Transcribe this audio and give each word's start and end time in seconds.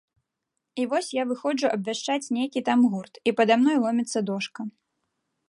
І 0.83 0.85
вось 0.93 1.09
я 1.21 1.25
выходжу 1.31 1.67
абвяшчаць 1.75 2.31
нейкі 2.39 2.65
там 2.71 2.79
гурт, 2.95 3.13
і 3.29 3.35
пада 3.41 3.53
мной 3.63 3.77
ломіцца 3.87 4.19
дошка. 4.33 4.61